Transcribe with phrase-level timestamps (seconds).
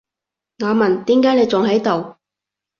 [0.63, 2.15] 我問，點解你仲喺度？